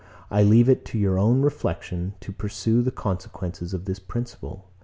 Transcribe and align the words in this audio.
I 0.31 0.41
leave 0.41 0.67
it 0.67 0.83
to 0.85 0.97
your 0.97 1.19
own 1.19 1.43
reflection 1.43 2.15
to 2.21 2.31
pursue 2.31 2.81
the 2.81 2.89
consequences 2.89 3.71
of 3.71 3.85
this 3.85 3.99
principle. 3.99 4.65